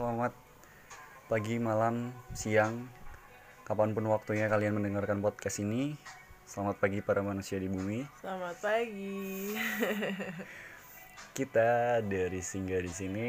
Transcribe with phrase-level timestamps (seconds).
[0.00, 0.32] selamat
[1.28, 2.88] pagi, malam, siang,
[3.68, 5.92] kapan pun waktunya kalian mendengarkan podcast ini.
[6.48, 8.08] Selamat pagi para manusia di bumi.
[8.24, 9.52] Selamat pagi.
[11.36, 13.28] Kita dari Singgah di sini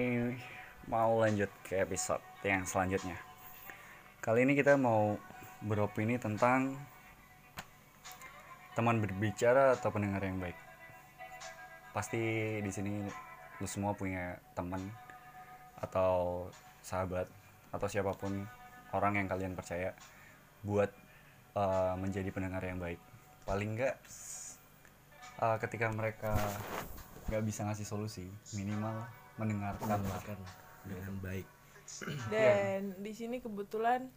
[0.88, 3.20] mau lanjut ke episode yang selanjutnya.
[4.24, 5.20] Kali ini kita mau
[5.60, 6.80] beropini tentang
[8.80, 10.56] teman berbicara atau pendengar yang baik.
[11.92, 12.22] Pasti
[12.64, 13.04] di sini
[13.60, 15.11] lu semua punya teman
[15.82, 16.48] atau
[16.86, 17.28] sahabat
[17.74, 18.46] atau siapa pun
[18.94, 19.98] orang yang kalian percaya
[20.62, 20.90] buat
[21.58, 23.02] uh, menjadi pendengar yang baik
[23.46, 23.98] paling enggak
[25.42, 26.38] uh, ketika mereka
[27.28, 29.08] nggak bisa ngasih solusi minimal
[29.40, 30.22] mendengarkan lah
[30.86, 31.48] dengan baik.
[32.30, 34.08] Dan di sini kebetulan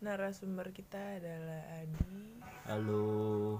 [0.00, 2.40] narasumber kita adalah Adi.
[2.68, 3.58] Halo,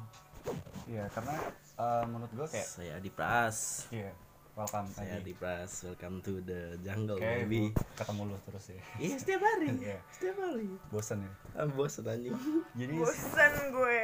[0.88, 1.37] iya karena
[1.77, 3.91] uh, menurut gue kayak saya Adi Pras.
[3.93, 4.11] iya
[4.53, 5.73] welcome Saya tadi Adi Pras.
[5.85, 7.71] Welcome to the jungle, kayak baby.
[7.95, 9.69] ketemu lu terus ya Iya setiap hari.
[9.77, 9.97] Iya.
[10.11, 10.66] Setiap hari.
[10.88, 12.35] bosan ya Ah, bosan anjing.
[12.80, 14.02] jadi Bosan gue.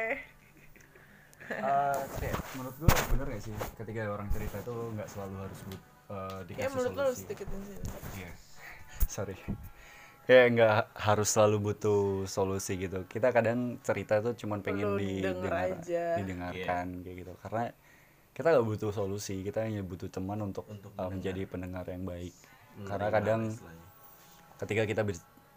[1.47, 5.81] uh, kayak menurut gue bener gak sih ketika orang cerita itu nggak selalu harus but,
[6.11, 7.83] uh, Ya dikasih menurut lo harus solusi deketin sini.
[8.17, 8.31] Iya.
[9.15, 9.37] Sorry.
[10.27, 13.07] Kayak nggak harus selalu butuh solusi gitu.
[13.07, 16.05] Kita kadang cerita tuh cuman pengen Perlu didengar didengar, aja.
[16.19, 17.33] didengarkan kayak gitu.
[17.39, 17.63] Karena
[18.37, 22.37] kita nggak butuh solusi, kita hanya butuh teman untuk, Untuk uh, menjadi pendengar yang baik.
[22.77, 23.85] Hmm, Karena kadang istilahnya?
[24.61, 25.01] ketika kita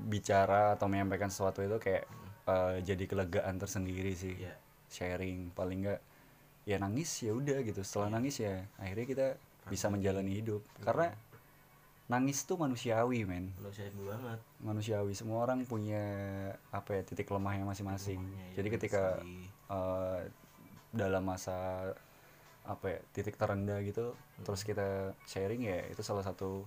[0.00, 2.08] bicara atau menyampaikan sesuatu itu kayak
[2.48, 4.32] uh, jadi kelegaan tersendiri sih.
[4.32, 4.56] Iya.
[4.88, 6.00] Sharing paling nggak
[6.64, 7.84] ya nangis ya udah gitu.
[7.84, 9.26] Setelah nangis ya akhirnya kita
[9.68, 10.64] bisa menjalani hidup.
[10.80, 11.12] Karena
[12.10, 14.38] nangis tuh manusiawi men manusia ibu banget.
[14.58, 16.02] manusiawi semua orang punya
[16.74, 19.02] apa ya titik lemahnya masing-masing ya, jadi ketika
[19.70, 20.26] eh,
[20.90, 21.86] dalam masa
[22.62, 24.44] apa ya titik terendah gitu Hmm.
[24.44, 24.86] terus kita
[25.24, 26.64] sharing ya itu salah satu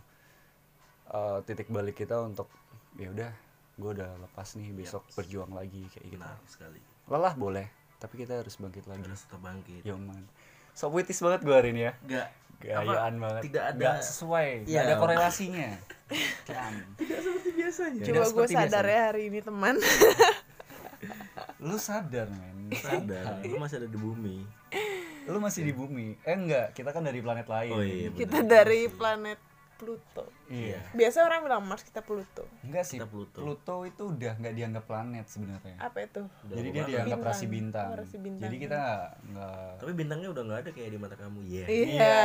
[1.07, 2.49] eh, titik balik kita untuk
[2.93, 3.31] ya udah
[3.73, 6.79] gue udah lepas nih besok berjuang lagi kayak gitu Benar sekali.
[7.05, 7.65] lelah boleh
[7.97, 9.81] tapi kita harus bangkit lagi Terus tetap bangkit.
[9.81, 10.21] yo man
[10.71, 12.27] so puitis banget gue hari ini ya Enggak.
[12.59, 14.79] gayaan banget tidak ada- Nggak sesuai Iya.
[14.83, 15.69] ada korelasinya
[16.45, 16.73] Kan.
[16.93, 18.01] Tidak seperti biasanya.
[18.03, 18.91] Coba gue sadar biasanya.
[18.91, 19.75] ya hari ini teman.
[21.59, 24.43] lu sadar men Sadar, lu masih ada di bumi.
[25.25, 28.09] Lu masih di bumi eh enggak kita kan dari planet lain Oh iya.
[28.09, 29.39] kita dari planet
[29.73, 30.31] Pluto.
[30.47, 32.47] iya Biasa orang bilang Mars kita Pluto.
[32.61, 33.35] enggak sih Kita Pluto.
[33.35, 36.21] Pluto itu udah nggak dianggap planet sebenarnya Apa itu?
[36.23, 37.31] Udah jadi dia dianggap Bintang.
[37.33, 37.87] rasi bintang.
[37.89, 38.43] Oh, rasi bintang.
[38.43, 38.81] jadi kita
[39.25, 41.39] nggak Tapi bintangnya udah nggak ada kayak di mata kamu.
[41.43, 41.65] Iya.
[41.65, 42.21] Iya.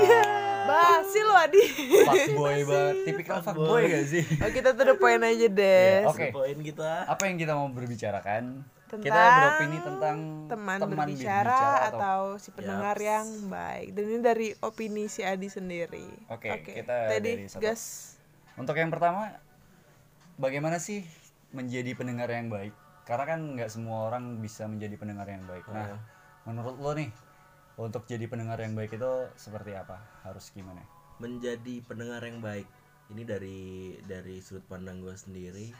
[0.00, 0.20] Iya.
[0.64, 1.64] Basi lo Adi.
[2.04, 5.92] fuckboy banget tipikal fuckboy gak sih Oh, kita to the point aja deh.
[5.98, 6.28] Iya, Oke.
[6.30, 7.04] Poin kita.
[7.04, 10.16] apa yang kita mau berbicarakan kita Tentang beropini tentang
[10.48, 11.60] teman, teman berbicara,
[11.92, 13.04] atau atau si pendengar Yaps.
[13.04, 13.88] yang baik.
[13.92, 16.08] Dan ini dari opini si Adi sendiri.
[16.32, 17.82] Oke, kita Tadi dari satu- gas.
[18.56, 19.28] Untuk yang pertama,
[20.34, 21.04] bagaimana sih
[21.52, 22.72] menjadi pendengar yang baik?
[23.04, 25.68] Karena kan nggak semua orang bisa menjadi pendengar yang baik.
[25.68, 26.00] Nah,
[26.42, 27.12] menurut lo nih,
[27.76, 30.00] untuk jadi pendengar yang baik itu seperti apa?
[30.24, 30.80] Harus gimana?
[31.18, 32.62] menjadi pendengar yang baik
[33.10, 33.58] ini dari
[34.06, 35.74] dari sudut pandang gue sendiri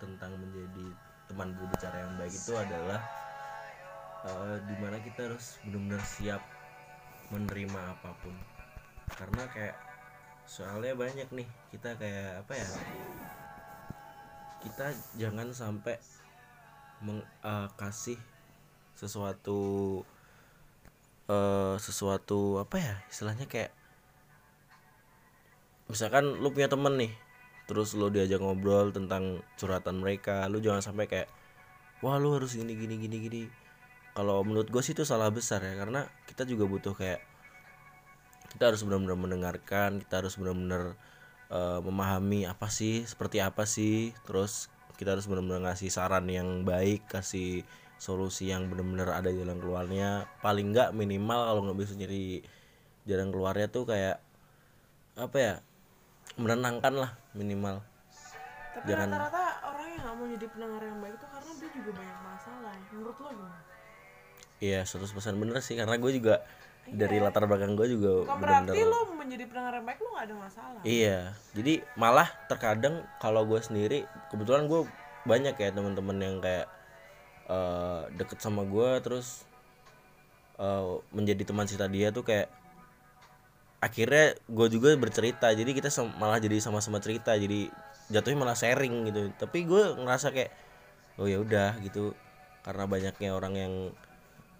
[0.00, 0.88] tentang menjadi
[1.26, 3.00] teman berbicara yang baik itu adalah
[4.26, 6.42] eh, di mana kita harus benar-benar siap
[7.34, 8.34] menerima apa pun.
[9.14, 9.76] Karena kayak
[10.46, 12.68] soalnya banyak nih kita kayak apa ya
[14.62, 14.86] kita
[15.18, 15.98] jangan sampai
[17.02, 18.18] meng- eh, kasih
[18.96, 19.60] sesuatu
[21.26, 23.74] eh sesuatu apa ya istilahnya kayak
[25.90, 27.12] misalkan lu punya temen nih
[27.66, 31.28] terus lu diajak ngobrol tentang curhatan mereka lu jangan sampai kayak
[32.00, 33.42] wah lu harus gini gini gini gini.
[34.16, 37.20] Kalau menurut gue sih itu salah besar ya karena kita juga butuh kayak
[38.56, 40.96] kita harus benar-benar mendengarkan kita harus benar-benar
[41.52, 47.04] eh, memahami apa sih seperti apa sih terus kita harus benar-benar ngasih saran yang baik
[47.12, 50.28] kasih solusi yang benar-benar ada jalan keluarnya.
[50.40, 52.44] Paling nggak minimal kalau nggak bisa nyari
[53.08, 54.16] jalan keluarnya tuh kayak
[55.16, 55.54] apa ya
[56.34, 57.78] menenangkan lah minimal
[58.74, 61.90] Tapi Jangan- rata-rata orang yang gak mau jadi pendengar yang baik itu karena dia juga
[61.96, 62.74] banyak masalah.
[62.90, 63.58] Menurut lo gimana?
[64.56, 65.06] iya 100%
[65.36, 66.34] bener sih karena gue juga
[66.86, 70.24] dari latar belakang gue juga Bukan bener-bener berarti lo menjadi pendengar yang baik lo gak
[70.24, 70.80] ada masalah.
[70.80, 71.18] Iya,
[71.52, 73.98] jadi malah terkadang kalau gue sendiri
[74.28, 74.84] kebetulan gue
[75.24, 76.68] banyak ya teman-teman yang kayak
[77.46, 79.44] eh, deket sama gue terus
[80.56, 82.48] eh, menjadi teman cerita dia tuh kayak
[83.80, 85.52] akhirnya gue juga bercerita.
[85.52, 87.36] Jadi kita sem- malah jadi sama-sama cerita.
[87.36, 87.68] Jadi
[88.10, 89.30] jatuhnya malah sharing gitu.
[89.36, 90.50] Tapi gue ngerasa kayak
[91.20, 92.12] oh ya udah gitu.
[92.64, 93.74] Karena banyaknya orang yang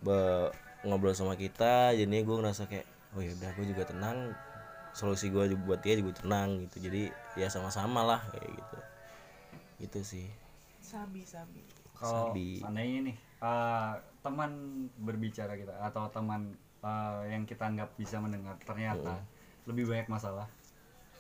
[0.05, 0.53] be-
[0.87, 2.87] ngobrol sama kita jadinya gue ngerasa kayak
[3.17, 4.37] oh ya udah gue juga tenang.
[4.97, 6.89] Solusi gue buat dia juga tenang gitu.
[6.89, 8.79] Jadi ya sama-sama lah kayak gitu.
[9.85, 10.27] Gitu sih.
[10.81, 11.61] Sabi sabi.
[11.97, 12.61] Kalau Sabi.
[12.61, 14.51] seandainya nih eh, teman
[15.01, 16.55] berbicara kita atau teman
[16.87, 19.19] eh, yang kita anggap bisa mendengar ternyata
[19.67, 20.47] lebih banyak masalah.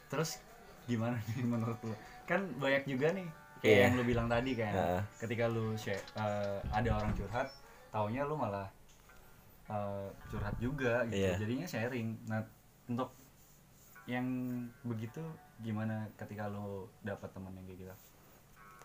[0.06, 0.38] Terus
[0.86, 1.94] gimana nih menurut lu?
[2.24, 3.26] Kan banyak juga nih
[3.58, 3.82] kayak Iya.
[3.90, 4.70] yang lu bilang tadi kan.
[4.70, 5.02] Heeh.
[5.18, 7.50] ketika lu share eh, ada orang curhat
[7.90, 8.70] taunya lu malah
[9.66, 11.18] eh, curhat juga gitu.
[11.18, 11.34] Iya.
[11.42, 12.14] jadinya sharing.
[12.30, 12.46] Nah
[12.86, 13.10] untuk
[14.06, 14.22] yang
[14.86, 15.18] begitu
[15.58, 17.94] gimana ketika lu dapat teman yang kayak gitu?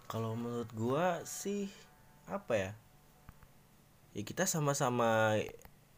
[0.10, 1.70] Kalau menurut gua sih
[2.26, 2.72] apa ya?
[4.12, 5.38] Ya kita sama-sama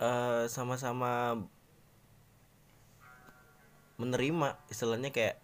[0.04, 1.40] eh, sama-sama
[3.96, 5.40] menerima istilahnya kayak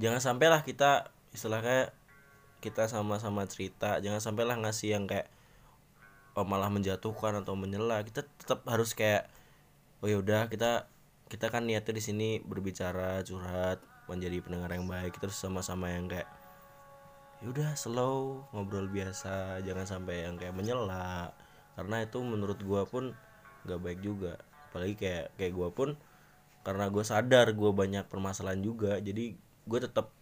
[0.00, 1.92] jangan sampailah kita istilahnya
[2.64, 5.28] kita sama-sama cerita jangan sampailah ngasih yang kayak
[6.40, 8.02] oh, malah menjatuhkan atau menyela.
[8.06, 9.28] Kita tetap harus kayak
[10.00, 10.88] oh ya udah kita
[11.30, 15.18] kita kan niatnya di sini berbicara curhat menjadi pendengar yang baik.
[15.18, 16.28] Terus sama-sama yang kayak
[17.40, 21.32] yaudah slow ngobrol biasa jangan sampai yang kayak menyela.
[21.76, 23.14] Karena itu menurut gua pun
[23.66, 24.38] nggak baik juga.
[24.70, 25.98] Apalagi kayak kayak gua pun
[26.60, 29.32] karena gue sadar gue banyak permasalahan juga jadi
[29.64, 30.12] gue tetap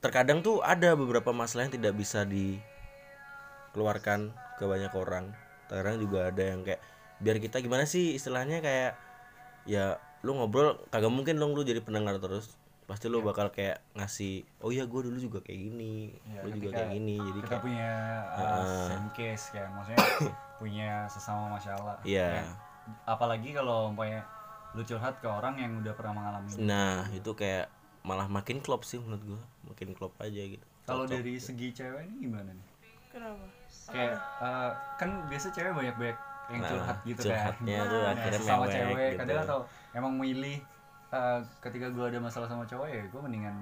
[0.00, 5.36] terkadang tuh ada beberapa masalah yang tidak bisa dikeluarkan ke banyak orang.
[5.70, 6.82] Terkadang juga ada yang kayak
[7.22, 8.98] biar kita gimana sih istilahnya kayak
[9.62, 12.58] ya lu ngobrol kagak mungkin dong lu jadi pendengar terus
[12.92, 16.68] pasti lu bakal kayak ngasih oh iya gue dulu juga kayak gini Ya, lu juga
[16.76, 17.90] kayak gini jadi kita kayak punya
[18.36, 19.98] uh, same case kan maksudnya
[20.60, 22.44] punya sesama masalah Iya.
[22.44, 22.44] Ya,
[23.08, 24.28] apalagi kalau umpamanya
[24.76, 27.72] lu curhat ke orang yang udah pernah mengalami nah itu kayak
[28.02, 29.42] malah makin klop sih menurut gua.
[29.70, 30.64] Makin klop aja gitu.
[30.82, 32.66] Kalau dari segi cewek ini gimana nih?
[33.14, 33.46] Kenapa?
[33.94, 36.18] Kayak uh, kan biasa cewek banyak banyak
[36.50, 39.18] yang Nah, curhat gitu curhatnya kan tuh Nah, akhirnya mewek cewek gitu.
[39.22, 39.58] kadang atau
[39.94, 40.58] emang milih
[41.12, 43.56] uh, ketika gue ada masalah sama cowok ya gue mendingan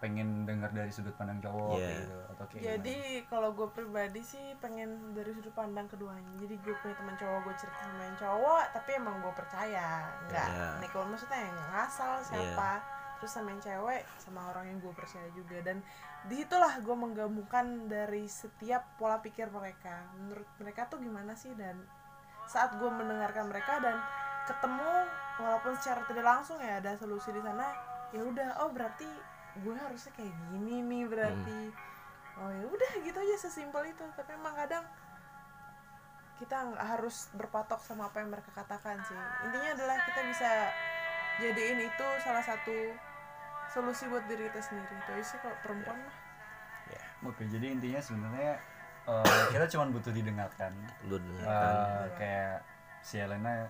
[0.00, 1.84] pengen dengar dari sudut pandang cowok Iya.
[1.84, 2.96] kayak gitu atau kayak jadi
[3.28, 6.32] kalau gue pribadi sih pengen dari sudut pandang keduanya.
[6.40, 10.08] Jadi gue punya teman cowok gue cerita sama yang cowok tapi emang gue percaya.
[10.32, 10.68] Nggak Iya.
[10.80, 12.72] nih kalau maksudnya yang ngasal siapa.
[13.20, 15.60] Terus sama yang cewek sama orang yang gue percaya juga.
[15.60, 15.84] Dan
[16.24, 20.08] di situlah gue menggabungkan dari setiap pola pikir mereka.
[20.16, 21.52] Menurut mereka tuh gimana sih?
[21.52, 21.76] Dan
[22.50, 24.02] saat gue mendengarkan mereka dan
[24.50, 25.06] ketemu
[25.38, 27.70] walaupun secara tidak langsung ya ada solusi di sana
[28.10, 29.06] ya udah oh berarti
[29.62, 31.60] gue harusnya kayak gini nih berarti.
[32.42, 34.02] Oh ya udah gitu aja sesimpel itu.
[34.18, 34.82] Tapi emang kadang
[36.42, 39.18] kita harus berpatok sama apa yang mereka katakan sih.
[39.46, 40.50] Intinya adalah kita bisa
[41.38, 42.76] jadiin itu salah satu
[43.70, 44.94] solusi buat diri kita sendiri.
[44.94, 46.16] Itu aja sih kalau perempuan mah.
[47.20, 48.56] Oke, jadi intinya sebenarnya
[49.10, 50.72] eh, kita cuma butuh didengarkan.
[51.06, 52.62] lu Eh, kayak
[53.00, 53.66] si Elena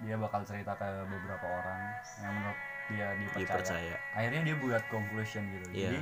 [0.00, 1.80] dia bakal cerita ke beberapa orang
[2.18, 2.58] yang menurut
[2.88, 3.44] dia dipercaya.
[3.44, 5.66] dipercaya Akhirnya dia buat conclusion gitu.
[5.70, 5.80] Iya.
[5.86, 6.00] Jadi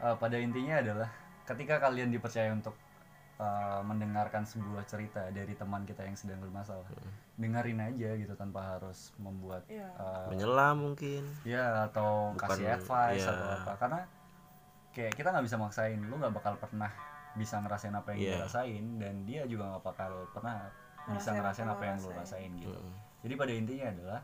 [0.00, 1.08] eh, pada intinya adalah
[1.44, 2.78] ketika kalian dipercaya untuk
[3.36, 6.86] eh, mendengarkan sebuah cerita dari teman kita yang sedang bermasalah,
[7.36, 9.88] dengerin aja gitu tanpa harus membuat Iya.
[9.90, 13.32] eh, menyela mungkin ya atau Bukan, kasih advice iya.
[13.34, 14.00] atau apa karena
[14.90, 16.90] kayak kita nggak bisa maksain lu nggak bakal pernah
[17.32, 18.32] bisa ngerasain apa yang Iya.
[18.32, 20.66] dia rasain dan dia juga nggak bakal pernah
[21.06, 22.50] bisa Ngerasain ngerasain apa yang lo lu rasain.
[22.54, 22.74] gitu.
[22.74, 22.94] Mm.
[23.20, 24.20] jadi pada intinya adalah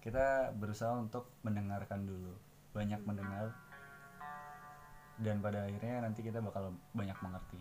[0.00, 2.32] kita berusaha untuk mendengarkan dulu.
[2.72, 3.54] Banyak mendengar
[5.16, 7.58] dan pada akhirnya nanti kita bakal banyak mengerti.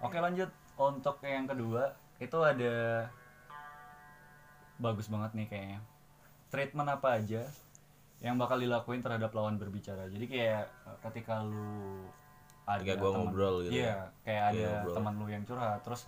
[0.00, 0.48] Oke lanjut.
[0.74, 3.06] Untuk yang kedua itu ada
[4.76, 5.80] bagus banget nih kayaknya.
[6.48, 7.42] Treatment apa aja
[8.18, 10.08] yang bakal dilakuin terhadap lawan berbicara?
[10.08, 10.68] Jadi kayak
[11.02, 12.08] ketika lu
[12.66, 14.94] ada Ketika gua teman- ngobrol gitu iya kayak ada Iya, ngobrol.
[14.94, 15.78] teman lu yang curhat.
[15.80, 16.02] Terus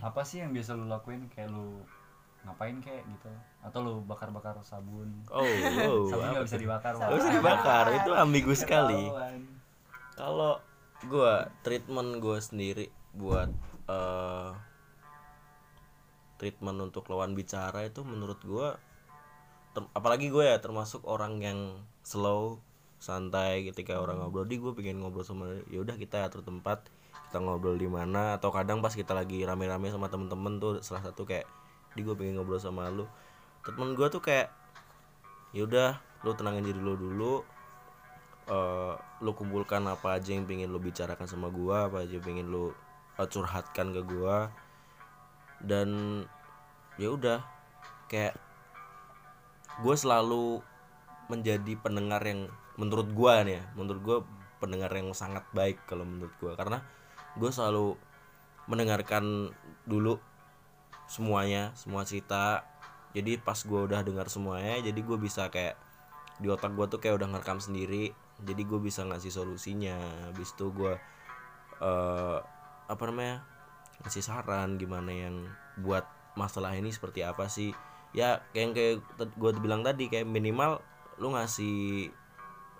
[0.00, 1.28] apa sih yang biasa lu lakuin?
[1.28, 1.84] Kayak lu
[2.40, 3.28] ngapain kayak gitu.
[3.60, 5.12] Atau lu bakar-bakar sabun.
[5.28, 6.62] Oh wow sabun nggak bisa tuh?
[6.62, 9.02] dibakar Nggak bisa dibakar itu ambigu sekali.
[10.12, 10.56] Kalau
[11.02, 13.52] gua treatment gua sendiri buat
[13.86, 14.50] eh
[16.36, 18.80] treatment untuk lawan bicara itu menurut gua
[19.70, 21.60] ter- apalagi gue ya termasuk orang yang
[22.00, 22.58] slow
[23.00, 24.46] santai ketika orang ngobrol.
[24.46, 26.86] Di gue pengen ngobrol sama ya udah kita atur tempat
[27.28, 28.36] kita ngobrol di mana.
[28.36, 31.48] Atau kadang pas kita lagi rame-rame sama temen-temen tuh salah satu kayak
[31.96, 33.08] di gue pengen ngobrol sama lu.
[33.64, 34.52] Temen gue tuh kayak
[35.50, 37.42] ya udah lu tenangin diri lu dulu.
[38.46, 42.48] Eh lu kumpulkan apa aja yang pengen lu bicarakan sama gua apa aja yang pengen
[42.48, 42.72] lu
[43.20, 44.48] eh, curhatkan ke gua.
[45.60, 46.22] Dan
[46.96, 47.44] ya udah
[48.08, 48.34] kayak
[49.80, 50.60] gue selalu
[51.30, 52.50] menjadi pendengar yang
[52.80, 54.18] menurut gua nih ya menurut gua
[54.60, 56.52] pendengar yang sangat baik kalau menurut gua.
[56.54, 56.84] Karena
[57.34, 57.96] gue selalu
[58.68, 59.50] mendengarkan
[59.88, 60.20] dulu
[61.08, 62.62] semuanya semua cerita.
[63.10, 65.74] Jadi pas gua udah dengar semuanya jadi gue bisa kayak
[66.38, 68.14] di otak gue tuh kayak udah ngerekam sendiri.
[68.40, 69.98] Jadi gue bisa ngasih solusinya.
[70.30, 70.94] Habis itu gue
[71.80, 72.38] eh
[72.90, 73.44] apa namanya
[74.04, 75.36] ngasih saran gimana yang
[75.80, 76.04] buat
[76.38, 77.74] masalah ini seperti apa sih.
[78.14, 78.96] Ya kayak yang kayak
[79.36, 80.80] gue bilang tadi kayak minimal
[81.20, 82.08] lu ngasih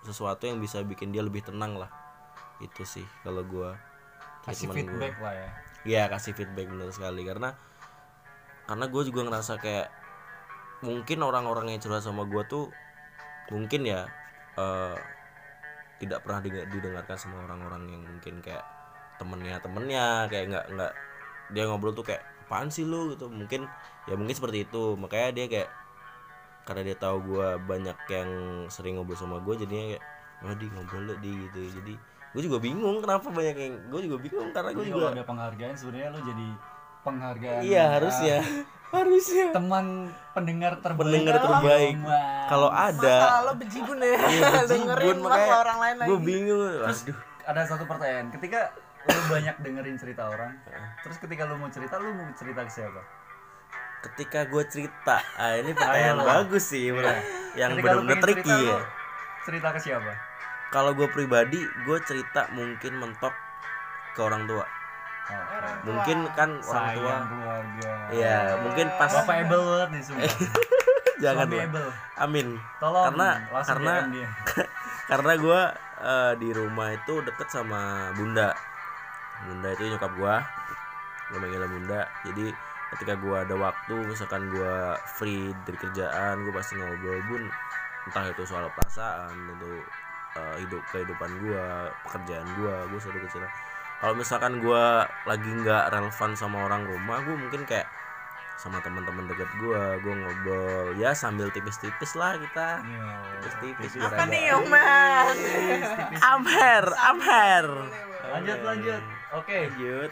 [0.01, 1.91] sesuatu yang bisa bikin dia lebih tenang lah.
[2.61, 3.69] Itu sih kalau gue
[4.45, 5.49] kasih feedback lah ya.
[5.81, 7.21] Ya kasih feedback bener sekali.
[7.25, 7.53] Karena
[8.65, 9.87] karena gue juga ngerasa kayak
[10.81, 12.65] mungkin orang-orang yang curhat sama gue tuh
[13.53, 14.09] mungkin ya
[14.57, 14.97] eh,
[16.01, 18.65] tidak pernah didengarkan sama orang-orang yang mungkin kayak
[19.21, 20.93] temennya temennya kayak nggak nggak
[21.53, 23.15] dia ngobrol tuh kayak apaan sih lu?
[23.15, 23.31] gitu.
[23.31, 23.63] Mungkin
[24.11, 24.99] ya mungkin seperti itu.
[24.99, 25.69] Makanya dia kayak
[26.63, 28.29] karena dia tahu gue banyak yang
[28.69, 30.03] sering ngobrol sama gue jadinya kayak
[30.41, 31.59] oh di ngobrol di gitu.
[31.81, 31.93] Jadi
[32.31, 35.75] gue juga bingung kenapa banyak yang gue juga bingung karena gue juga kalau ada penghargaan
[35.75, 36.47] sebenarnya lu jadi
[37.01, 38.37] penghargaan Iya harusnya.
[38.91, 39.55] Harusnya.
[39.55, 40.99] Teman pendengar terbaik.
[40.99, 41.95] Pendengar terbaik.
[42.03, 42.43] Wah.
[42.51, 44.19] Kalau Masa ada lo bejibun ya?
[44.19, 46.09] Iya, dengerin bejibun, masalah orang lain lagi.
[46.11, 46.59] gue bingung.
[46.83, 48.27] Aduh, ada satu pertanyaan.
[48.35, 48.75] Ketika
[49.09, 50.53] lu banyak dengerin cerita orang
[51.01, 53.01] terus ketika lu mau cerita lu mau cerita ke siapa
[54.01, 57.05] ketika gue cerita, ah ini pertanyaan bagus sih, bro.
[57.53, 58.79] yang benar-benar cerita, tricky lu ya.
[59.41, 60.13] cerita ke siapa
[60.69, 63.35] Kalau gue pribadi, gue cerita mungkin mentok
[64.11, 64.63] ke orang tua.
[64.63, 65.85] Oh, Orang tua.
[65.85, 70.27] Mungkin kan orang tua, keluarga iya mungkin pas bapak able banget nih semua
[71.23, 71.67] jangan Suami lah.
[71.69, 72.47] able Amin.
[72.77, 74.03] tolong Karena- karena-
[75.11, 75.61] karena gue
[76.37, 77.81] di rumah itu deket sama
[78.11, 78.51] bunda
[79.41, 80.35] bunda itu nyokap gue
[81.29, 82.45] gue manggilnya bunda jadi
[82.97, 84.75] ketika gue ada waktu misalkan gue
[85.15, 87.43] free dari kerjaan gue pasti ngobrol bun
[88.09, 89.71] entah itu soal perasaan itu
[90.35, 91.65] eh, hidup kehidupan gue
[92.07, 93.47] pekerjaan gue gue selalu kecil.
[94.01, 94.85] Kalau misalkan gue
[95.29, 97.85] lagi nggak relevan sama orang rumah gue mungkin kayak
[98.57, 102.81] sama teman-teman deket gue gue ngobrol ya sambil tipis-tipis lah kita.
[103.61, 105.35] Tipis-tipis apa nih Oman
[106.21, 106.43] I'm
[107.21, 107.71] here.
[108.31, 109.01] lanjut lanjut.
[109.37, 109.69] Oke.
[109.77, 110.11] Lanjut.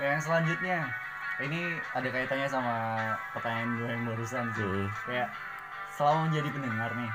[0.00, 1.01] yang selanjutnya
[1.42, 1.60] ini
[1.92, 2.74] ada kaitannya sama
[3.34, 4.62] pertanyaan gue yang barusan sih.
[4.62, 4.88] Hmm.
[5.04, 5.28] kayak
[5.92, 7.12] selama menjadi pendengar nih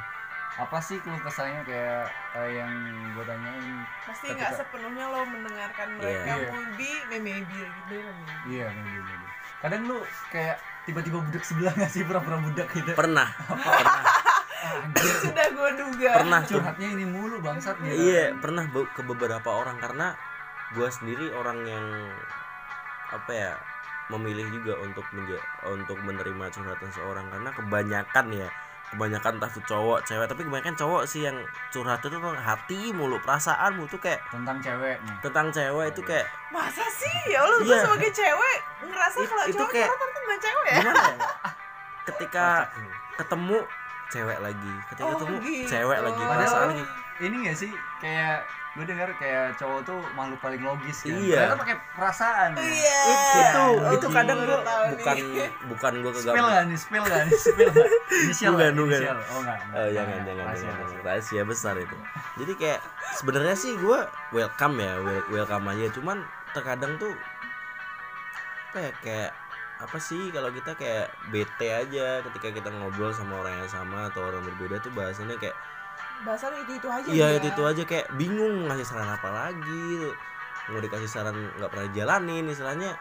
[0.57, 1.61] apa sih keluh kesahnya?
[1.63, 2.71] Kayak eh, yang
[3.13, 3.65] gue tanyain
[4.09, 6.33] pasti Ketika- nggak sepenuhnya lo mendengarkan mereka.
[6.33, 6.35] Iya.
[6.49, 6.91] maybe
[7.21, 8.33] maybe gitu maybe.
[8.49, 9.27] iya maybe, maybe.
[9.57, 9.97] kadang lu
[10.33, 10.57] kayak
[10.89, 12.01] tiba-tiba budak sebelah nggak sih?
[12.01, 12.89] Pura-pura budak gitu.
[12.95, 14.01] Pernah, pernah,
[14.57, 16.11] Anjir, sudah gue duga.
[16.25, 16.57] Pernah tuh.
[16.57, 17.93] curhatnya ini mulu bangsat gitu.
[17.93, 19.77] Iya, pernah ke beberapa orang.
[19.77, 20.17] Karena
[20.73, 21.85] gue sendiri orang yang
[23.07, 23.51] apa ya
[24.09, 27.25] memilih juga untuk menja- untuk menerima curhatan seorang.
[27.27, 28.49] Karena kebanyakan ya
[28.87, 31.35] kebanyakan entah itu cowok cewek tapi kebanyakan cowok sih yang
[31.69, 35.11] curhat itu tuh hati mulu perasaanmu tuh kayak tentang ceweknya.
[35.19, 37.11] tentang cewek itu kayak masa sih?
[37.27, 37.83] Ya lo gue Iya.
[37.83, 40.79] sebagai cewek ngerasa It- kalau itu cowok kayak- tentang cewek ya?
[40.79, 41.17] gimana ya?
[42.07, 42.47] Ketika
[43.17, 43.57] ketemu
[44.07, 45.67] cewek lagi ketika Oh, ketemu gitu.
[45.67, 46.83] cewek lagi Padahal perasaan lagi
[47.19, 51.49] ini gak sih kayak gue dengar kayak cowok tuh makhluk paling logis kan Iya.
[51.49, 52.61] Ternyata pakai perasaan ya.
[52.61, 53.01] iya
[53.41, 54.93] itu Oh, itu gila, kadang gua tahu nih.
[54.93, 55.17] bukan
[55.65, 57.89] bukan gua Spill gak nih, spill gak nih, spill gak?
[58.21, 58.77] Inisial Bukan, gak?
[58.77, 58.99] bukan.
[58.99, 59.17] Inisial.
[59.17, 59.57] Oh enggak.
[59.59, 59.73] enggak.
[59.73, 61.01] Oh jangan Enggak, jangan rahasia, jangan rahasia.
[61.03, 61.97] rahasia besar itu.
[62.37, 62.79] Jadi kayak
[63.15, 66.17] sebenarnya sih gua welcome ya wel- welcome aja cuman
[66.51, 67.13] terkadang tuh
[68.67, 69.31] apa ya kayak
[69.77, 74.21] apa sih kalau kita kayak bete aja ketika kita ngobrol sama orang yang sama atau
[74.23, 75.53] orang berbeda tuh bahasannya kayak
[76.25, 80.13] bahasannya itu itu aja iya itu itu aja kayak bingung ngasih saran apa lagi
[80.67, 82.91] mau dikasih saran nggak pernah jalanin istilahnya.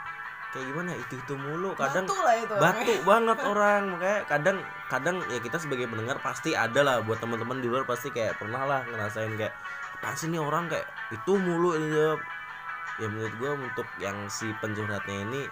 [0.54, 1.74] Kayak gimana itu itu mulu.
[1.74, 2.54] Kadang batu lah itu.
[2.54, 3.82] batu banget orang.
[3.98, 7.02] Makanya kadang kadang ya kita sebagai pendengar pasti ada lah.
[7.02, 9.52] Buat teman-teman di luar pasti kayak pernah lah ngerasain kayak
[10.00, 10.70] apa sih nih orang?
[10.70, 12.20] Kayak itu mulu ini jawab
[12.96, 15.42] ya menurut gua untuk yang si pencurhatnya ini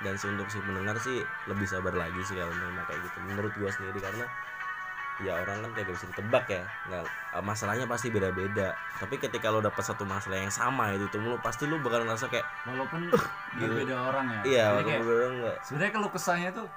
[0.00, 3.52] dan si untuk si pendengar sih lebih sabar lagi sih kalau menerima kayak gitu menurut
[3.58, 3.98] gua sendiri.
[3.98, 4.24] Karena
[5.18, 9.50] ya orang kan kayak gak bisa ditebak ya nggak eh, masalahnya pasti beda-beda tapi ketika
[9.50, 13.10] lo dapet satu masalah yang sama itu itu mulu pasti lo bakal ngerasa kayak Walaupun
[13.10, 13.62] Gila.
[13.64, 14.40] berbeda orang ya.
[14.44, 16.68] iya nggak sebenarnya kalau kesahnya tuh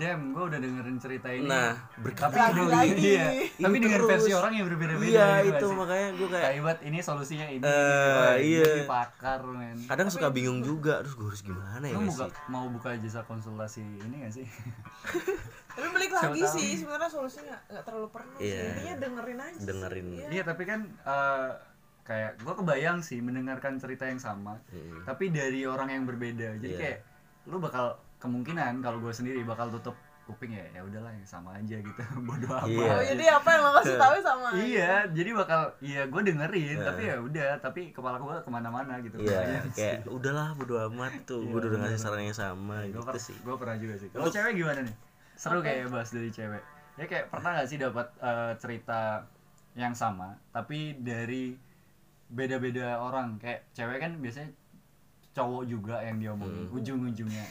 [0.00, 1.44] Damn, gue udah dengerin cerita ini.
[1.44, 3.04] nah tapi berkali-kali Lagi-lagi.
[3.12, 4.08] iya, tapi Itu dengan terus.
[4.08, 5.12] versi orang yang berbeda-beda.
[5.12, 5.76] iya gitu itu sih?
[5.76, 7.60] makanya gue kayak Kayak Ibat, ini solusinya ini.
[7.60, 8.70] Eh, Wah, iya.
[8.80, 9.76] Ini pakar men.
[9.84, 13.20] kadang suka bingung juga terus gue harus gimana ya Lu buka, sih mau buka jasa
[13.28, 14.46] konsultasi ini gak sih?
[15.70, 16.54] tapi balik lagi tahu.
[16.54, 18.50] sih sebenarnya solusinya nggak- terlalu perlu Iya.
[18.52, 19.66] sih intinya dengerin aja sih.
[19.66, 20.06] Dengerin.
[20.10, 20.26] Iya.
[20.30, 21.50] Iya tapi kan eh,
[22.02, 25.04] kayak gue kebayang sih mendengarkan cerita yang sama, Mm-mm.
[25.04, 26.56] tapi dari orang yang berbeda.
[26.56, 26.80] Jadi Iya.
[26.80, 26.98] kayak
[27.46, 27.86] lu bakal
[28.18, 32.54] kemungkinan kalau gue sendiri bakal tutup kuping ya ya udahlah yang sama aja gitu bodoh
[32.56, 32.68] amat.
[32.68, 32.86] Iya.
[32.88, 34.60] oh jadi apa yang lo kasih tahu sama aja.
[34.60, 36.84] Iya, jadi bakal iya gue dengerin, Iya.
[36.84, 39.18] tapi ya udah, tapi kepala gue ke mana-mana gitu.
[39.18, 43.18] iya kayak udahlah bodo amat tuh gue Iya, udah ngasih saran yang sama gue gitu
[43.20, 44.08] sih pernah juga sih.
[44.08, 44.94] Kalau cewek gimana nih?
[45.40, 45.66] Seru Apa?
[45.66, 46.60] kayak bahas dari cewek.
[46.92, 49.24] ya kayak pernah gak sih dapat eh, cerita
[49.72, 51.56] yang sama tapi dari
[52.28, 54.52] beda-beda orang kayak cewek kan biasanya
[55.32, 56.76] cowok juga yang diomongin Hmm.
[56.76, 57.46] ujung-ujungnya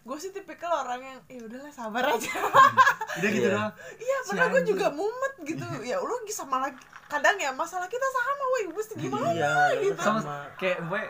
[0.00, 2.30] gue sih tipikal orang yang ya udahlah sabar aja
[3.18, 3.52] udah gitu Iya.
[3.52, 7.86] doang iya Si pernah gue juga mumet gitu ya lu sama lagi kadang ya masalah
[7.86, 9.98] kita sama woi mesti gimana iya gitu.
[9.98, 11.00] sama kayak gue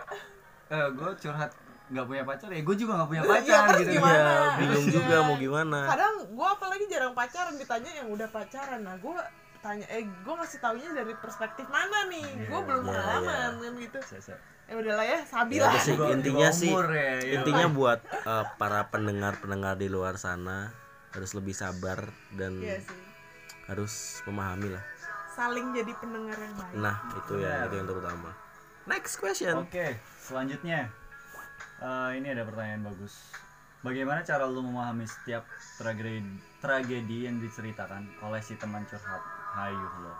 [0.71, 1.51] eh, gue curhat
[1.93, 3.93] nggak punya pacar ya gue juga nggak punya Iya, pacar terus gitu.
[3.95, 4.17] gimana?
[4.17, 4.95] iya bingung Iya.
[4.95, 5.79] juga mau gimana.
[5.87, 8.81] Kadang gue apalagi jarang pacaran ditanya yang udah pacaran.
[8.81, 9.13] Nah gue
[9.61, 12.25] tanya eh gue ngasih taunya dari perspektif mana nih?
[12.25, 13.99] Iya, gue belum iya, pengalaman kan gitu.
[14.03, 16.81] Saya- saya- ya udahlah ya sabi Ya, sih intinya sih ya,
[17.21, 17.33] ya.
[17.37, 20.73] intinya buat eh, para pendengar-pendengar di luar sana
[21.13, 22.97] harus lebih sabar dan iya sih.
[23.69, 23.93] harus
[24.25, 24.81] memahami lah.
[25.31, 26.73] Saling jadi pendengar yang baik.
[26.75, 28.31] Nah itu ya itu yang terutama.
[28.83, 29.61] Next question.
[29.61, 30.89] Oke, selanjutnya
[31.83, 33.35] Eh, ini ada pertanyaan bagus.
[33.83, 35.43] Bagaimana cara lu memahami setiap
[35.75, 36.23] tragedi
[36.63, 39.19] tragedi yang diceritakan oleh si teman curhat?
[39.59, 40.15] Hayu lo.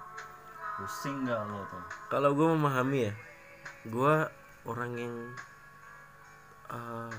[0.83, 1.85] Pusing nggak lo tuh?
[2.11, 3.13] kalau gue memahami ya
[3.87, 4.15] gue
[4.67, 5.15] orang yang
[6.73, 7.15] eh,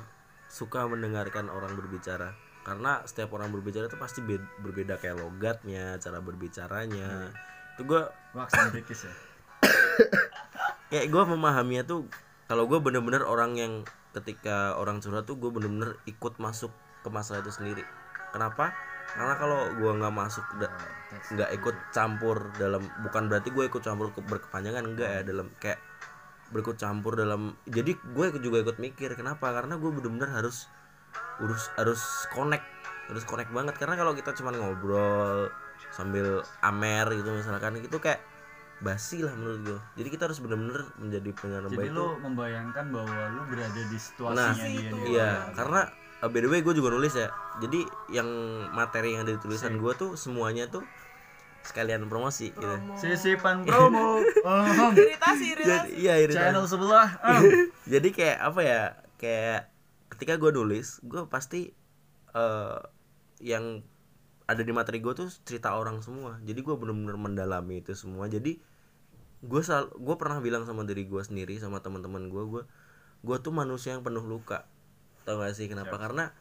[0.50, 6.20] suka mendengarkan orang berbicara karena setiap orang berbicara itu pasti be- berbeda kayak logatnya cara
[6.20, 7.32] berbicaranya
[7.76, 8.02] itu gue
[9.06, 9.14] ya.
[10.92, 12.08] kayak gue memahaminya tuh
[12.48, 13.74] kalau gue bener-bener orang yang
[14.14, 16.70] ketika orang curhat tuh gue bener-bener ikut masuk
[17.02, 17.84] ke masalah itu sendiri.
[18.32, 18.72] Kenapa?
[19.14, 20.46] Karena kalau gue nggak masuk
[21.34, 25.78] nggak ikut campur dalam bukan berarti gue ikut campur ke berkepanjangan enggak ya dalam kayak
[26.50, 29.54] berikut campur dalam jadi gue juga ikut mikir kenapa?
[29.54, 30.70] Karena gue bener-bener harus
[31.42, 32.02] urus harus
[32.34, 32.66] connect
[33.12, 33.76] harus connect banget.
[33.78, 35.52] Karena kalau kita cuma ngobrol
[35.94, 38.33] sambil amer gitu misalkan itu kayak
[38.80, 43.16] basi lah menurut gue jadi kita harus bener-bener menjadi pendengar Jadi baik lu membayangkan bahwa
[43.30, 44.96] lu berada di situasinya Nah, dia itu.
[45.08, 45.82] iya karena
[46.20, 48.28] uh, by the way gue juga nulis ya jadi yang
[48.70, 50.84] materi yang ada di tulisan gue tuh semuanya tuh
[51.62, 52.96] sekalian promosi gitu Promo.
[52.98, 54.20] Sisipan promo.
[54.44, 56.36] Oh, iritasi jadi iritasi iya iritasi.
[56.44, 57.08] channel sebelah.
[57.24, 57.40] Oh.
[57.94, 58.82] jadi kayak apa ya
[59.16, 59.62] kayak
[60.10, 61.72] ketika gue nulis gue pasti
[62.30, 62.80] eh
[63.40, 63.80] yang
[64.44, 66.40] ada di materi gue tuh cerita orang semua.
[66.44, 68.28] Jadi gue bener-bener mendalami itu semua.
[68.28, 68.60] Jadi
[69.44, 72.64] gue sal gue pernah bilang sama diri gue sendiri sama teman-teman gue gue
[73.24, 74.68] gue tuh manusia yang penuh luka.
[75.24, 75.96] Tau gak sih kenapa?
[75.96, 76.32] Karena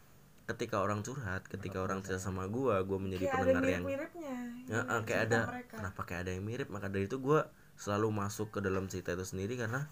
[0.43, 4.35] ketika orang curhat ketika orang cerita sama gue gue menjadi kayak ada pendengar yang mirip-miripnya
[4.67, 5.75] Ya, kayak ada mereka.
[5.79, 6.69] kenapa kayak ada yang mirip?
[6.69, 7.41] Maka dari itu gue
[7.79, 9.87] selalu masuk ke dalam cerita itu sendiri karena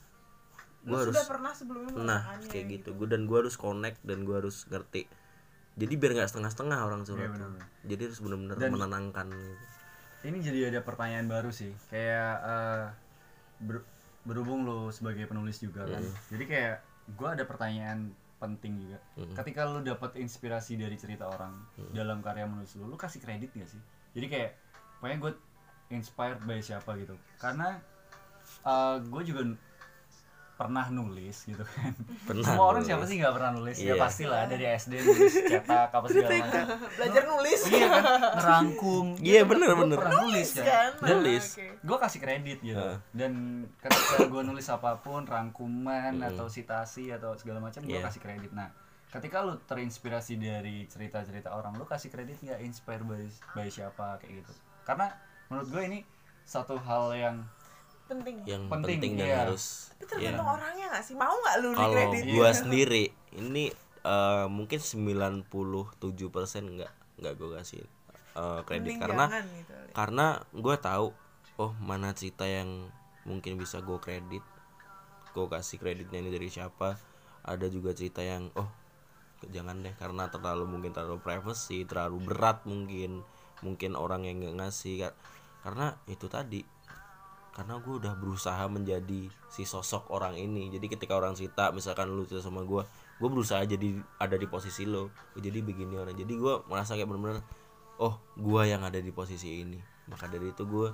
[0.81, 2.97] gue harus sudah pernah sebelumnya nah kayak gitu.
[2.97, 5.05] gue dan gue harus connect dan gue harus ngerti
[5.81, 7.35] jadi biar nggak setengah-setengah orang curhat Iya, tuh.
[7.35, 7.67] bener-bener.
[7.83, 9.27] jadi harus benar-benar menenangkan.
[9.33, 9.65] gitu.
[10.21, 11.73] ini jadi ada pertanyaan baru sih.
[11.89, 12.85] Kayak eh,
[13.59, 13.89] ber-
[14.23, 16.05] berhubung lo sebagai penulis juga kan.
[16.29, 16.75] Jadi kayak
[17.11, 19.01] gue ada pertanyaan penting juga.
[19.35, 21.57] Ketika lo dapat inspirasi dari cerita orang
[21.91, 23.81] dalam karya menulis lo lo kasih kredit gak sih?
[24.13, 24.51] Jadi kayak
[24.97, 25.33] pokoknya gue
[25.91, 27.17] inspired by siapa gitu.
[27.37, 27.81] Karena
[29.01, 29.57] gue juga
[30.61, 31.97] pernah nulis gitu kan.
[32.23, 32.93] Pernah semua orang nulis.
[32.93, 33.77] siapa sih nggak pernah nulis?
[33.77, 33.95] Ya Iya.
[33.97, 36.65] pastilah dari SD nulis cetak apa segala macam.
[36.93, 37.61] Belajar nulis.
[37.65, 38.03] Iya kan
[38.37, 39.97] ngerangkum Iya, Gitu, bener, bener.
[39.97, 40.65] pernah nulis kan.
[40.67, 40.91] kan?
[41.01, 41.45] Nah, Nulis.
[41.51, 41.67] oke.
[41.81, 42.89] gue kasih kredit gitu.
[43.11, 43.33] Dan
[43.79, 48.05] ketika gue nulis apa pun rangkuman atau citasi atau segala macam gue Iya.
[48.05, 48.53] kasih kredit.
[48.53, 48.69] Nah
[49.09, 52.61] ketika lu terinspirasi dari cerita-cerita orang lu kasih kredit nggak?
[52.61, 54.21] Inspire by, by siapa?
[54.21, 54.53] Kayak gitu.
[54.83, 55.09] Karena
[55.49, 55.99] menurut gue ini
[56.43, 57.37] satu hal yang
[58.11, 58.37] penting.
[58.43, 59.39] Yang Penting, penting, dan iya.
[59.47, 60.53] harus tapi tergantung ya.
[60.59, 61.15] orangnya nggak sih?
[61.15, 63.05] Mau nggak lu di kalau gue sendiri
[63.39, 63.65] ini
[64.03, 65.47] eh, mungkin 97%
[66.75, 67.83] nggak nggak gue kasih
[68.35, 68.97] eh, kredit.
[68.97, 69.75] Mending karena gitu.
[69.95, 71.07] karena gue tahu
[71.61, 72.89] oh mana cerita yang
[73.29, 74.43] mungkin bisa gue kredit.
[75.31, 76.97] Gue kasih kreditnya ini dari siapa.
[77.47, 78.69] Ada juga cerita yang oh
[79.49, 83.23] jangan deh karena terlalu mungkin terlalu privacy terlalu berat mungkin.
[83.61, 85.19] Mungkin orang yang nggak ngasih Ka-
[85.61, 86.65] karena itu tadi
[87.61, 90.73] karena gue udah berusaha menjadi si sosok orang ini.
[90.73, 92.81] Jadi ketika orang cerita misalkan lu cerita sama gue
[93.21, 96.17] gue berusaha jadi ada di posisi lo jadi begini orang.
[96.17, 97.45] Jadi gue merasa kayak bener-bener
[98.01, 99.77] oh gue yang ada di posisi ini.
[100.09, 100.89] Maka dari itu gue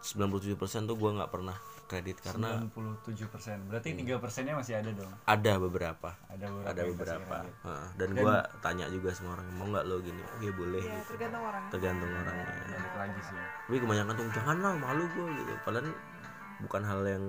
[0.00, 5.12] 97% tuh gue nggak pernah kredit karena 97% berarti tiga persennya masih ada dong?
[5.26, 6.10] Ada beberapa.
[6.30, 7.36] Ada beberapa ada beberapa.
[7.44, 10.22] Heeh, dan gue tanya juga sama orang mau nggak lo gini?
[10.22, 10.82] Oh ya boleh.
[10.86, 11.10] Ya gitu.
[11.14, 11.64] tergantung orang.
[11.68, 13.38] Tergantung orangnya balik lagi sih
[13.70, 15.52] tapi kebanyakan tuh jangan lah malu gue gitu.
[15.62, 15.94] Padahal
[16.58, 17.24] bukan hal yang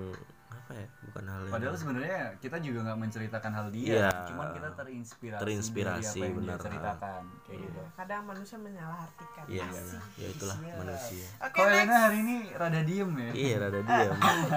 [0.71, 4.10] apa ya bukan hal yang Padahal sebenarnya kita juga nggak menceritakan hal dia, Iya.
[4.25, 6.55] cuman kita terinspirasi, Terinspirasi, apa yang benar.
[6.55, 7.81] dia ceritakan kayak gitu.
[7.93, 10.01] kadang manusia menyalahartikan iya Asik.
[10.15, 13.31] ya itulah manusia oke Kok Elena hari ini rada diem ya?
[13.34, 13.79] iya rada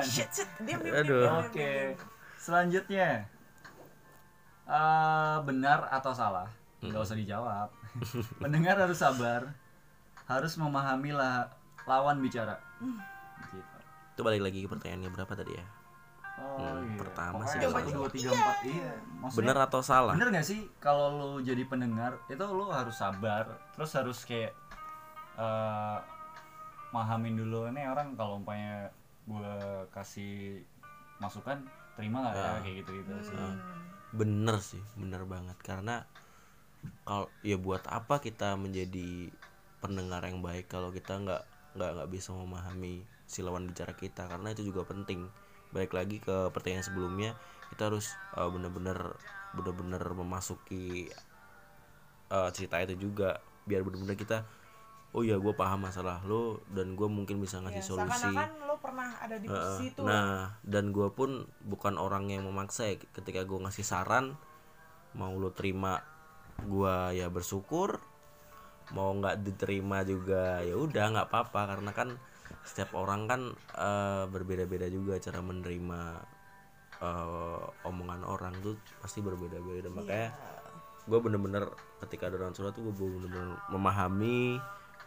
[0.05, 0.95] shit shit diam Aduh.
[0.95, 2.09] diam, diam, Oke, diam.
[2.39, 3.09] selanjutnya
[4.65, 6.49] Eh, benar atau salah?
[6.81, 7.69] Nggak usah dijawab.
[8.41, 9.53] Pendengar harus sabar
[10.25, 11.53] harus memahami lah
[11.85, 12.57] lawan bicara
[13.45, 13.61] gitu
[14.09, 15.65] itu balik lagi ke pertanyaannya berapa tadi ya
[16.39, 16.99] oh Hmm, iya.
[16.99, 18.91] pertama Pokoknya sih satu, dua tiga empat iya.
[19.23, 20.15] Maksudnya bener atau salah?
[20.19, 23.45] Bener gak sih kalau lu jadi pendengar itu lu harus sabar
[23.75, 24.53] terus harus kayak
[25.35, 25.99] eh
[26.95, 28.87] mahamin dulu nih orang kalau umpamanya
[29.27, 29.53] gue
[29.91, 30.63] kasih
[31.19, 31.59] masukan
[31.99, 32.47] terima nggak ya?
[32.47, 32.59] Ah.
[32.63, 33.35] kayak gitu gitu sih.
[33.35, 33.59] Hmm.
[34.15, 35.59] bener sih bener banget.
[35.59, 36.07] Karena
[37.03, 39.31] kalau ya buat apa kita menjadi
[39.83, 41.43] pendengar yang baik kalau kita nggak
[41.75, 44.31] nggak nggak bisa memahami si lawan bicara kita?
[44.31, 45.27] Karena itu juga penting
[45.75, 47.35] balik lagi ke pertanyaan sebelumnya
[47.75, 49.19] kita harus uh, bener-bener
[49.59, 51.11] bener-bener memasuki
[52.31, 54.47] uh, cerita itu juga biar bener-bener kita
[55.15, 58.35] oh ya gue paham masalah lo dan gue mungkin bisa ngasih Ya, solusi
[58.67, 62.99] lo pernah ada di posisi itu Nah, dan gue pun bukan orang yang memaksa ya.
[62.99, 64.35] Ketika gue ngasih saran,
[65.15, 66.03] mau lo terima,
[66.67, 68.03] gue ya bersyukur.
[68.91, 72.19] Mau nggak diterima juga ya udah nggak apa-apa karena kan
[72.65, 73.41] setiap orang kan
[73.77, 76.01] eh, berbeda-beda juga cara menerima
[77.01, 79.89] eh, omongan orang tuh pasti berbeda-beda.
[79.93, 80.29] Makanya
[81.05, 81.69] gue bener-bener
[82.01, 84.57] ketika ada orang curhat tuh gue bener-bener memahami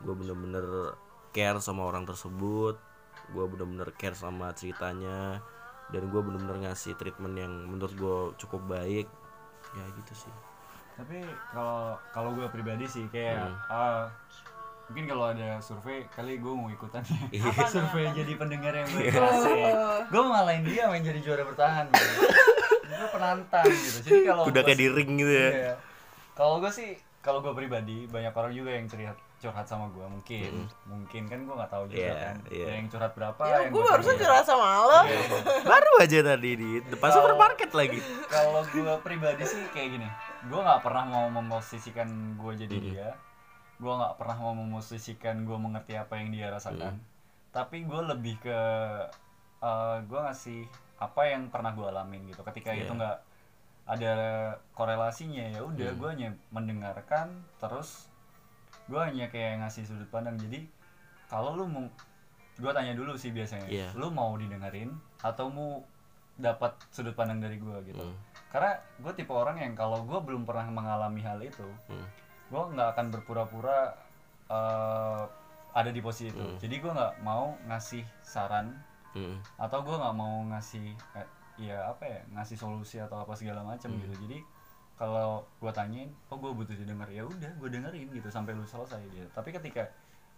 [0.06, 0.94] gue bener-bener
[1.34, 2.78] care sama orang tersebut
[3.34, 5.42] gue bener-bener care sama ceritanya
[5.90, 9.08] dan gue bener-bener ngasih treatment yang menurut gue cukup baik.
[9.76, 10.34] Ya gitu sih.
[10.96, 11.22] Tapi
[11.54, 13.58] kalau kalau gue pribadi sih kayak Hmm.
[13.72, 14.04] ah,
[14.88, 17.44] mungkin kalau ada survei kali gue mau ikutan Iya.
[17.54, 19.12] ya survei jadi pendengar yang baik
[20.06, 22.24] gue mau ngalahin dia main jadi juara bertahan gitu.
[22.88, 25.74] gue penantang gitu jadi kalau udah kayak di ring gitu ya Iya.
[26.34, 30.52] Kalau gue sih, kalau gue pribadi banyak orang juga yang curhat curhat sama gue mungkin,
[30.84, 32.36] mungkin kan gue nggak tahu juga Iya, kan.
[32.48, 32.64] iya.
[32.64, 33.42] Ada yang curhat berapa?
[33.44, 34.46] ya yang gue gua barusan curhat.
[34.46, 35.40] sama lo Iya, iya.
[35.64, 40.08] baru aja tadi di depan supermarket lagi Kalau gue pribadi sih kayak gini,
[40.44, 43.10] gue nggak pernah mau memposisikan gue jadi dia,
[43.78, 46.98] gue nggak pernah mau memposisikan gue mengerti apa yang dia rasakan,
[47.52, 48.60] tapi gue lebih ke
[49.58, 50.66] eh, gue ngasih
[50.98, 52.42] apa yang pernah gue alamin gitu.
[52.44, 52.98] Ketika itu Iya.
[52.98, 53.18] nggak
[53.88, 54.14] ada
[54.74, 58.12] korelasinya ya udah gue hanya mendengarkan terus
[58.86, 60.68] gue hanya kayak ngasih sudut pandang jadi
[61.26, 61.88] kalau lu mau
[62.58, 63.88] gue tanya dulu sih biasanya Iya.
[63.96, 65.88] lu mau didengerin atau mau
[66.36, 68.18] dapat sudut pandang dari gue gitu Hmm.
[68.50, 72.04] karena gue tipe orang yang kalau gue belum pernah mengalami hal itu Hmm.
[72.48, 73.80] Gue nggak akan berpura-pura
[74.48, 75.24] eh,
[75.72, 76.58] ada di posisi itu Hmm.
[76.58, 78.72] jadi gue nggak mau ngasih saran
[79.12, 79.38] Hmm.
[79.56, 81.28] atau gue nggak mau ngasih eh,
[81.60, 84.00] ya apa ya ngasih solusi atau apa segala macam Hmm.
[84.00, 84.40] gitu jadi
[84.94, 88.98] kalau gue tanyain oh gue butuh didengar ya udah gue dengerin gitu sampai lu selesai
[89.08, 89.86] gitu tapi ketika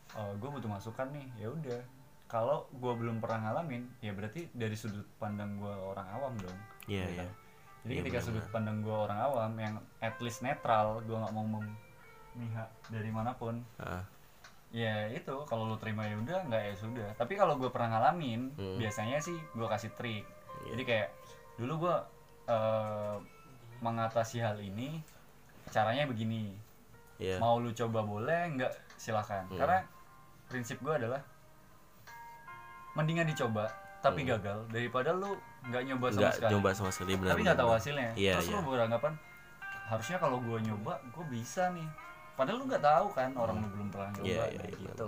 [0.10, 1.80] gue butuh masukan nih ya udah
[2.26, 7.06] kalau gue belum pernah ngalamin ya berarti dari sudut pandang gue orang awam dong Iya,
[7.06, 7.14] gitu.
[7.16, 7.28] iya.
[7.80, 11.46] jadi Iya, ketika sudut pandang gue orang awam yang at least netral gue nggak mau
[12.32, 14.04] memihak dari mana pun Ah,
[14.70, 18.54] ya itu kalau lu terima ya udah nggak ya sudah tapi kalau gue pernah ngalamin
[18.54, 18.78] Hmm.
[18.78, 20.26] biasanya sih gue kasih trik
[20.62, 20.70] Iya.
[20.72, 21.08] jadi kayak
[21.58, 21.96] dulu gue
[22.48, 23.16] eh,
[23.80, 25.02] mengatasi hal ini
[25.68, 26.54] caranya begini
[27.18, 27.38] Iya.
[27.38, 29.58] mau lu coba boleh nggak silahkan Hmm.
[29.58, 29.80] karena
[30.46, 31.22] prinsip gue adalah
[32.94, 36.22] mendingan dicoba tapi gagal daripada lu nggak nyoba sama Hmm.
[36.22, 38.56] nggak sekali nyoba sama sekali benar tapi nggak tahu hasilnya Iya, terus iya.
[38.56, 39.14] lu beranggapan
[39.90, 41.90] harusnya kalau gue nyoba gue bisa nih
[42.40, 45.08] padahal lu nggak tahu kan orang lu belum pernah Iya, nah, iya, iya, gitu.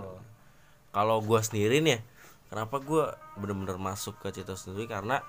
[0.92, 2.00] kalau gue sendiri nih ya,
[2.46, 4.84] kenapa gue bener-bener masuk ke cerita sendiri?
[4.84, 5.24] Karena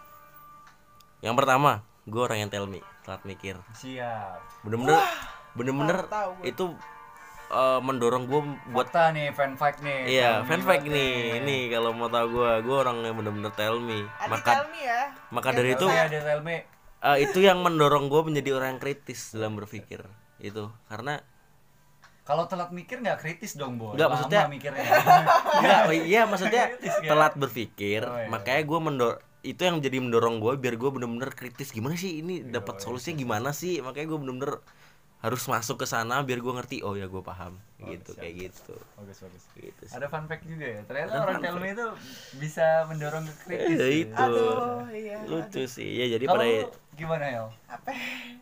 [1.20, 3.56] yang pertama gue orang yang tell me telat mikir.
[3.74, 4.68] Siap.
[4.68, 5.00] Bener-bener
[5.54, 5.98] bener-bener
[6.44, 6.76] itu
[7.48, 11.94] eh, mendorong gue buat Fakta nih fan fact nih iya fan fact nih ini kalau
[11.94, 14.04] mau tahu gue gue orang yang bener-bener tell me.
[14.20, 15.02] Adi maka tell me ya?
[15.30, 16.58] maka dari itu tell me.
[17.00, 20.04] eh, itu yang mendorong gue menjadi orang yang kritis dalam berpikir
[20.42, 21.24] itu karena
[22.24, 23.94] kalau telat mikir nggak kritis dong boy.
[23.94, 24.84] Nggak, Lama maksudnya- mikirnya.
[25.60, 27.10] Enggak, oh iya maksudnya Kritis, ya?
[27.12, 28.02] telat berpikir.
[28.02, 28.28] Oh, iya.
[28.28, 31.70] Makanya gue mendor itu yang jadi mendorong gue biar gue bener-bener kritis.
[31.70, 32.40] Gimana sih ini?
[32.42, 33.80] Iya, dapat iya, solusinya gimana sih?
[33.80, 34.54] Makanya gue bener-bener
[35.20, 37.56] harus masuk ke sana biar gue ngerti oh ya gue paham.
[37.80, 38.76] Oh, gitu siap, kayak gitu.
[38.96, 39.44] Bagus bagus.
[39.54, 39.92] Gitu sih.
[39.92, 40.80] ada fun fact juga ya?
[40.84, 41.88] Ternyata Ada orang me itu
[42.40, 43.88] bisa mendorong ke kritis Eh, ya.
[44.00, 44.16] itu.
[44.16, 45.92] Aduh iya lucu sih.
[45.94, 47.90] Ya jadi kalau pada lu gimana ya apa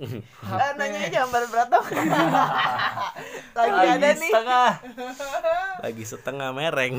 [0.01, 1.85] Eh, nanya jangan berat-berat dong.
[3.57, 4.17] Lagi ada nih.
[4.27, 4.71] setengah.
[5.85, 6.95] Lagi setengah mereng.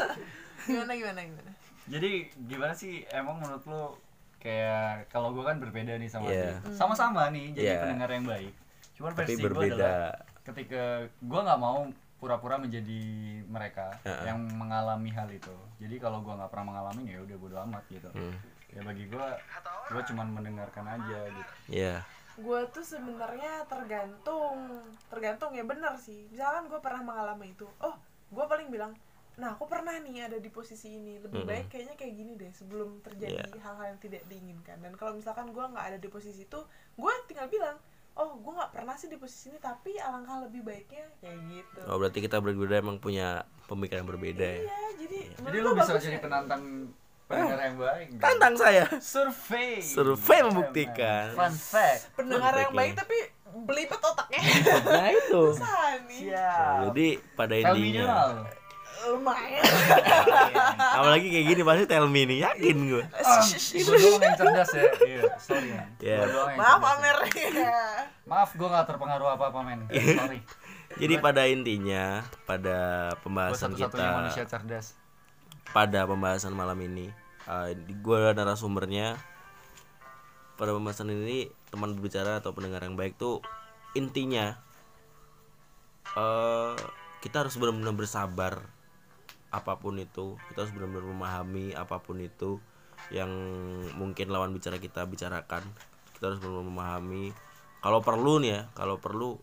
[0.66, 1.50] Gimana gimana gimana?
[1.86, 2.10] Jadi
[2.44, 3.06] gimana sih?
[3.08, 3.94] Emang menurut lu
[4.36, 6.58] kayak kalau gua kan berbeda nih sama Iya.
[6.58, 7.80] dia sama-sama nih jadi Iya.
[7.80, 8.52] pendengar yang baik.
[8.94, 9.70] Cuman tapi versi gua berbeda.
[9.72, 10.10] adalah
[10.44, 10.82] ketika
[11.20, 11.78] gua nggak mau
[12.16, 13.02] pura-pura menjadi
[13.44, 14.26] mereka Heeh.
[14.26, 15.54] yang mengalami hal itu.
[15.78, 18.10] Jadi kalau gua nggak pernah mengalami ya udah bodo amat gitu.
[18.10, 18.34] Hmm,
[18.68, 19.38] ya bagi gua
[19.86, 21.52] gua cuman mendengarkan aja gitu.
[21.70, 22.02] Ya
[22.36, 24.68] gue tuh sebenarnya tergantung
[25.08, 26.28] tergantung ya bener sih.
[26.28, 27.96] Misalkan gue pernah mengalami itu oh
[28.28, 28.92] gue paling bilang
[29.36, 33.04] nah aku pernah nih ada di posisi ini lebih baik kayaknya kayak gini deh sebelum
[33.04, 33.60] terjadi Iya.
[33.60, 34.80] hal-hal yang tidak diinginkan.
[34.80, 36.60] Dan kalau misalkan gue nggak ada di posisi itu
[36.96, 37.76] gue tinggal bilang
[38.16, 41.80] oh gue nggak pernah sih di posisi ini tapi alangkah lebih baiknya kayak gitu.
[41.84, 44.60] Oh berarti kita berdua emang punya pemikiran berbeda ya?
[44.64, 46.20] Iya jadi Jadi menurut lu gua bisa jadi ya.
[47.26, 48.06] Pendengar yang baik.
[48.16, 49.82] tantang saya Survei.
[49.82, 51.34] Survei membuktikan.
[51.34, 52.14] Fun fact.
[52.14, 53.18] pendengar yang baik tapi
[53.56, 54.40] belibet otaknya
[54.84, 56.76] nah itu susah nih Siap.
[56.86, 58.04] jadi pada intinya
[59.06, 59.64] lumayan
[60.98, 64.84] apalagi kayak gini pasti tell me nih yakin gue Ah, gue doang yang cerdas ya.
[64.98, 65.68] Iya, sorry.
[66.00, 66.16] Iya.
[66.26, 66.90] Yang maaf ya.
[66.90, 67.80] Amer ya.
[68.30, 69.80] Maaf, gue gak terpengaruh apa-apa men.
[69.88, 70.40] Sorry.
[70.98, 72.76] jadi pada intinya pada
[73.08, 74.86] Gue pembahasan satu-satunya manusia kita cerdas.
[75.76, 77.12] Pada pembahasan malam ini.
[77.44, 79.20] Uh, gue narasumbernya.
[80.56, 83.44] Pada pembahasan ini teman berbicara atau pendengar yang baik tuh
[83.92, 84.56] intinya
[86.16, 86.72] eh
[87.20, 88.64] kita harus benar-benar bersabar
[89.52, 90.40] apa pun itu.
[90.48, 92.56] Kita harus benar-benar memahami apa pun itu
[93.12, 93.28] yang
[94.00, 95.60] mungkin lawan bicara kita bicarakan.
[96.16, 97.36] Kita harus benar-benar memahami.
[97.84, 99.36] Kalau perlu nih ya kalau perlu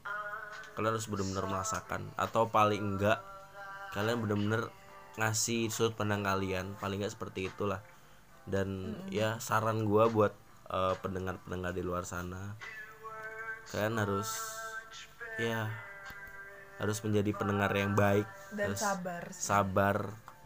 [0.74, 2.10] kalian harus benar-benar merasakan.
[2.18, 3.22] Atau paling enggak
[3.94, 4.74] kalian benar-benar
[5.20, 7.82] ngasih sudut pandang kalian paling enggak seperti itulah.
[8.44, 10.34] Dan ya saran gua buat
[10.70, 12.58] eh, pendengar-pendengar di luar sana
[13.72, 14.30] kalian harus
[15.40, 15.72] ya
[16.82, 19.40] harus menjadi pendengar yang baik dan harus sabar sih.
[19.40, 19.98] sabar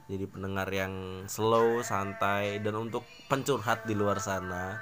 [0.08, 4.80] jadi pendengar yang slow santai dan untuk pencurhat di luar sana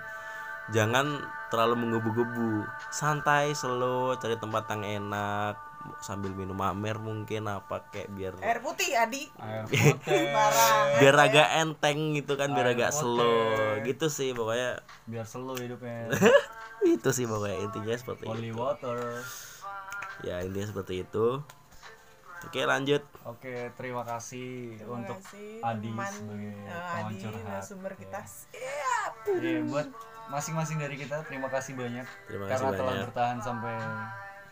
[0.73, 1.21] jangan
[1.53, 2.65] terlalu menggebu-gebu.
[2.89, 5.55] Santai slow cari tempat yang enak
[5.97, 9.93] sambil minum amer mungkin apa kayak biar air putih Adi Air putih.
[10.29, 10.97] Parah.
[10.97, 13.01] biar agak enteng gitu kan biar Air agak putih.
[13.01, 13.45] slow
[13.81, 16.09] gitu sih pokoknya Biar slow hidupnya.
[16.95, 18.97] itu sih pokoknya intinya seperti Holy itu water.
[20.21, 21.41] ya intinya seperti itu
[22.41, 27.95] oke lanjut Oke, terima kasih Terima untuk kasih, Adi teman sebagai teman Adi Ya.
[27.97, 29.87] kita siap Iya, buat
[30.27, 33.05] masing-masing dari kita terima kasih banyak Terima karena kasih telah banyak.
[33.09, 33.75] bertahan sampai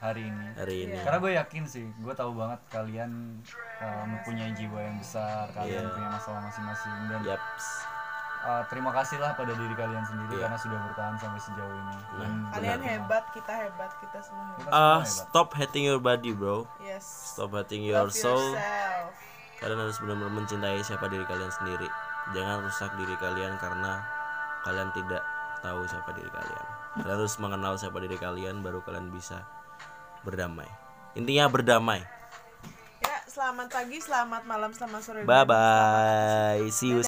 [0.04, 0.48] hari ini.
[0.54, 3.40] hari ini Karena gue yakin sih, gue tahu banget kalian
[3.80, 5.90] uh, mempunyai jiwa yang besar, kalian Iya.
[5.90, 7.66] punya masalah masing-masing dan yaps
[8.44, 10.42] uh, terima kasihlah pada diri kalian sendiri Iya.
[10.44, 11.98] karena sudah bertahan sampai sejauh ini.
[12.14, 12.92] Dan kalian Benar.
[12.94, 15.08] hebat kita hebat kita semua hebat Kita ah semua hebat.
[15.08, 19.08] stop hating your body bro yes stop hating your Love soul yourself.
[19.58, 21.88] kalian harus benar-benar mencintai siapa diri kalian sendiri
[22.32, 24.04] jangan rusak diri kalian karena
[24.62, 25.24] kalian tidak
[25.60, 26.66] tahu siapa diri kalian
[26.98, 29.40] kalian harus mengenal siapa diri kalian baru kalian bisa
[30.26, 30.68] berdamai.
[31.16, 32.02] Intinya berdamai.
[33.04, 35.22] Ya selamat pagi selamat malam selamat sore.
[35.24, 37.02] Bye bye see you